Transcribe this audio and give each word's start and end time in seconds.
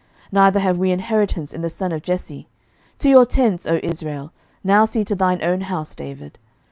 neither 0.31 0.59
have 0.59 0.79
we 0.79 0.89
inheritance 0.89 1.53
in 1.53 1.61
the 1.61 1.69
son 1.69 1.91
of 1.91 2.01
Jesse: 2.01 2.47
to 2.97 3.07
your 3.07 3.23
tents, 3.23 3.67
O 3.67 3.79
Israel: 3.83 4.31
now 4.63 4.83
see 4.83 5.03
to 5.03 5.13
thine 5.13 5.43
own 5.43 5.61
house, 5.61 5.93
David. 5.93 6.39